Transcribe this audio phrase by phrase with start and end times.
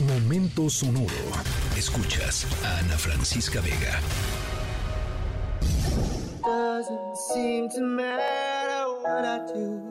[0.00, 1.08] Momento sonoro.
[1.74, 3.98] Escuchas a Ana Francisca Vega.
[6.44, 9.90] Doesn't seem to matter what I do.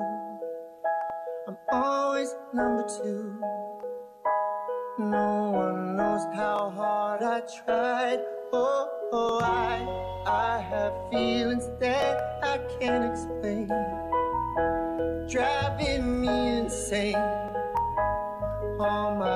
[1.47, 3.41] I'm always number two.
[4.99, 8.19] No one knows how hard I tried.
[8.53, 9.81] Oh, oh, I,
[10.29, 13.69] I have feelings that I can't explain.
[15.27, 17.15] Driving me insane.
[18.77, 19.34] All my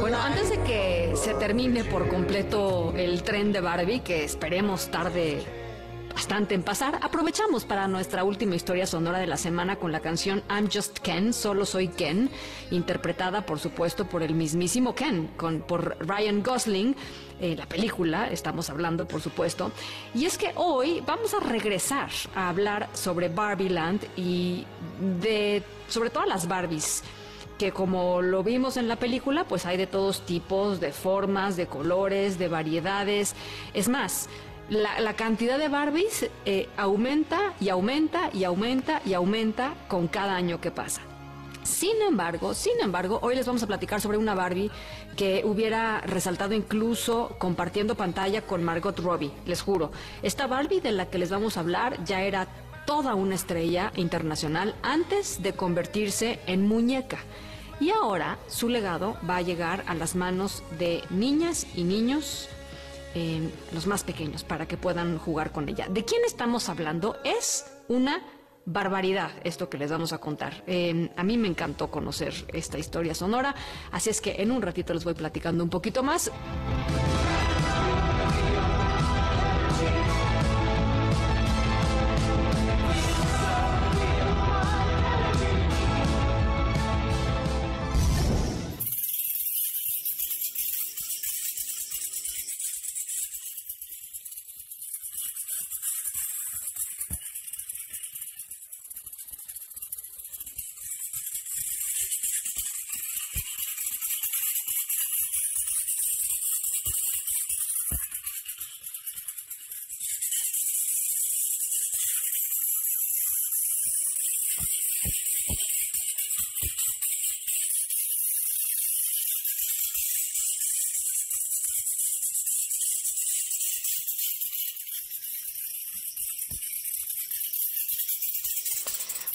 [0.00, 5.42] Bueno, antes de que se termine por completo el tren de Barbie, que esperemos tarde
[6.28, 10.68] en pasar, aprovechamos para nuestra última historia sonora de la semana con la canción I'm
[10.68, 12.28] Just Ken, Solo Soy Ken,
[12.72, 16.96] interpretada por supuesto por el mismísimo Ken, con, por Ryan Gosling.
[17.40, 19.70] en la película, estamos hablando por supuesto,
[20.14, 24.66] y es que hoy vamos a regresar a hablar sobre Barbie Land y
[25.20, 27.04] de sobre todas las Barbies
[27.56, 31.66] que como lo vimos en la película, pues hay de todos tipos, de formas, de
[31.66, 33.34] colores, de variedades.
[33.72, 34.28] Es más,
[34.68, 40.60] la, cantidad de Barbies eh, aumenta y aumenta y aumenta y aumenta con cada año
[40.60, 41.02] que pasa.
[41.62, 44.70] Sin embargo, sin embargo, hoy les vamos a platicar sobre una Barbie
[45.16, 49.90] que hubiera resaltado incluso compartiendo pantalla con Margot Robbie, les juro.
[50.22, 52.46] Esta Barbie de la que les vamos a hablar ya era
[52.86, 57.18] toda una estrella internacional antes de convertirse en muñeca.
[57.80, 62.48] Y ahora su legado va a llegar a las manos de niñas y niños,
[63.18, 65.86] eh, los más pequeños, para que puedan jugar con ella.
[65.88, 67.16] ¿De quién estamos hablando?
[67.24, 68.22] Es una
[68.66, 70.62] barbaridad esto que les vamos a contar.
[70.66, 73.54] Eh, a mí me encantó conocer esta historia sonora,
[73.90, 76.30] así es que en un ratito les voy platicando un poquito más.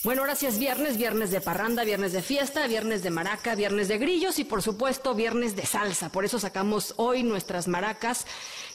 [0.03, 3.87] Bueno, ahora sí es viernes, viernes de parranda, viernes de fiesta, viernes de maraca, viernes
[3.87, 6.09] de grillos y por supuesto viernes de salsa.
[6.09, 8.25] Por eso sacamos hoy nuestras maracas,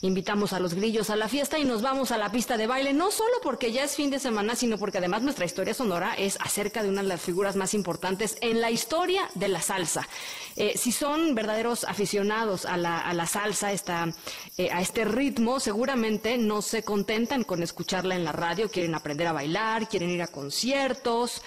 [0.00, 2.92] invitamos a los grillos a la fiesta y nos vamos a la pista de baile,
[2.92, 6.38] no solo porque ya es fin de semana, sino porque además nuestra historia sonora es
[6.40, 10.08] acerca de una de las figuras más importantes en la historia de la salsa.
[10.56, 14.08] Eh, si son verdaderos aficionados a la, a la salsa, esta,
[14.56, 19.26] eh, a este ritmo, seguramente no se contentan con escucharla en la radio, quieren aprender
[19.26, 21.42] a bailar, quieren ir a conciertos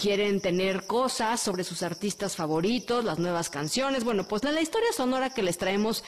[0.00, 4.02] quieren tener cosas sobre sus artistas favoritos, las nuevas canciones.
[4.02, 6.04] Bueno, pues la, la historia sonora que les traemos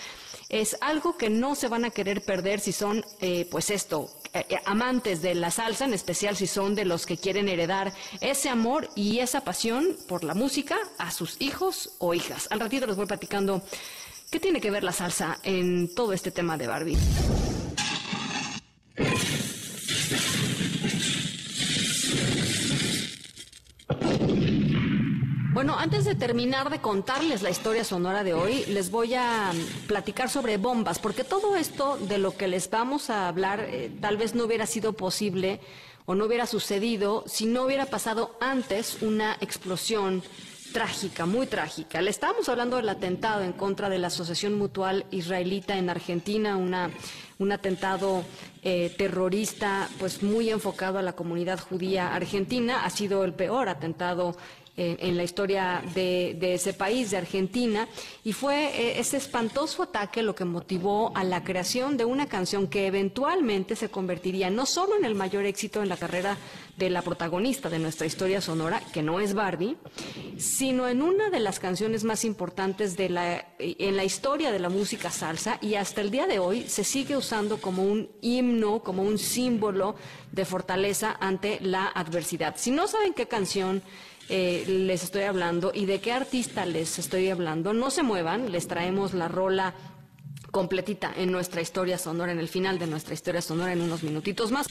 [0.53, 4.45] es algo que no se van a querer perder si son, eh, pues esto, eh,
[4.51, 8.51] eh, amantes de la salsa, en especial si son de los que quieren heredar ese
[8.51, 12.49] amor y esa pasión por la música a sus hijos o hijas.
[12.51, 13.62] Al ratito les voy platicando
[14.31, 16.99] qué tiene que ver la salsa en todo este tema de Barbie.
[25.55, 29.88] Bueno, antes de terminar de contarles la historia sonora de hoy, les voy a mm,
[29.88, 34.16] platicar sobre bombas, porque todo esto de lo que les vamos a hablar eh, tal
[34.16, 35.59] vez no hubiera sido posible
[36.04, 40.22] o no hubiera sucedido si no hubiera pasado antes una explosión
[40.72, 42.00] trágica, muy trágica.
[42.00, 46.90] Le estábamos hablando del atentado en contra de la Asociación Mutual Israelita en Argentina, una,
[47.40, 48.25] un atentado
[48.62, 52.85] eh, terrorista pues muy enfocado a la comunidad judía argentina.
[52.85, 54.37] Ha sido el peor atentado
[54.75, 57.89] eh, en la historia de, de, ese país, de Argentina,
[58.25, 62.67] y fue eh, ese espantoso ataque lo que motivó a la creación de una canción
[62.67, 66.39] que eventualmente se convertiría no solo en el mayor éxito en la carrera
[66.79, 69.77] de la protagonista de nuestra historia sonora, que no es Barbie,
[70.39, 74.71] sino en una de las canciones más importantes de la, en la historia de la
[74.71, 79.03] música salsa y hasta el día de hoy se sigue usando como un himno, como
[79.03, 79.97] un símbolo
[80.33, 82.55] de fortaleza ante la adversidad.
[82.57, 83.83] Si no saben qué canción
[84.29, 87.73] eh, les estoy hablando y de qué artista les estoy hablando.
[87.73, 89.75] No se muevan, les traemos la rola
[90.51, 94.53] completita en nuestra historia sonora, en el final de nuestra historia sonora en unos minutitos
[94.53, 94.67] más.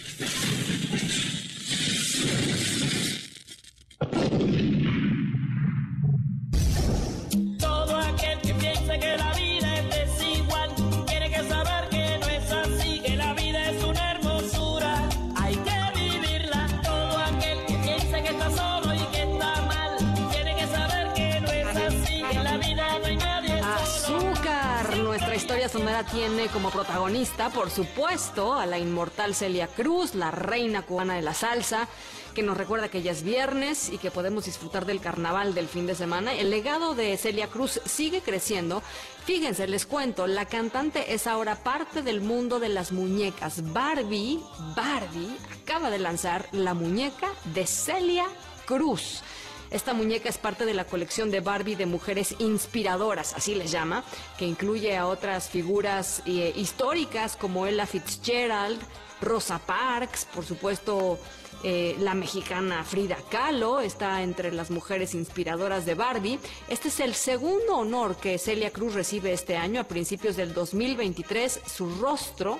[25.72, 31.22] Sonora tiene como protagonista, por supuesto, a la inmortal Celia Cruz, la reina cubana de
[31.22, 31.88] la salsa,
[32.34, 35.88] que nos recuerda que ya es viernes y que podemos disfrutar del carnaval del fin
[35.88, 36.34] de semana.
[36.34, 38.84] El legado de Celia Cruz sigue creciendo.
[39.24, 43.72] Fíjense, les cuento, la cantante es ahora parte del mundo de las muñecas.
[43.72, 44.42] Barbie,
[44.76, 48.26] Barbie acaba de lanzar la muñeca de Celia
[48.66, 49.24] Cruz.
[49.72, 54.04] Esta muñeca es parte de la colección de Barbie de mujeres inspiradoras, así les llama,
[54.38, 58.82] que incluye a otras figuras eh, históricas como Ella Fitzgerald,
[59.22, 61.18] Rosa Parks, por supuesto
[61.64, 66.40] eh, la mexicana Frida Kahlo está entre las mujeres inspiradoras de Barbie.
[66.68, 69.80] Este es el segundo honor que Celia Cruz recibe este año.
[69.80, 72.60] A principios del 2023, su rostro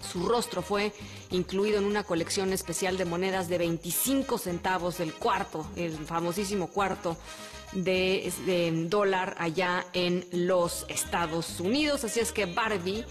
[0.00, 0.92] su rostro fue
[1.30, 7.16] incluido en una colección especial de monedas de 25 centavos del cuarto, el famosísimo cuarto
[7.72, 12.04] de, dólar allá en los Estados Unidos.
[12.04, 13.04] Así es que Barbie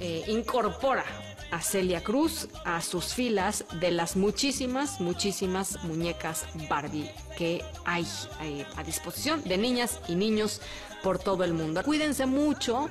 [0.00, 1.04] eh, incorpora
[1.50, 8.06] a Celia Cruz a sus filas de las muchísimas, muchísimas muñecas Barbie que hay
[8.42, 10.60] eh, a disposición de niñas y niños
[11.02, 11.82] por todo el mundo.
[11.82, 12.88] Cuídense mucho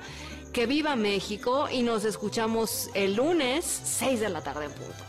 [0.54, 5.04] que viva México y nos escuchamos el lunes 6 de la tarde en punto.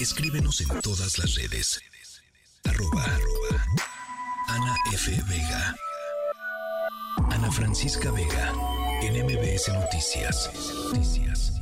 [0.00, 1.80] Escríbenos en todas las redes.
[2.64, 3.04] Arroba,
[4.48, 5.10] Ana F.
[5.28, 5.76] Vega.
[7.30, 8.52] Ana Francisca Vega.
[9.02, 10.50] En MBS Noticias.
[10.92, 11.57] Noticias.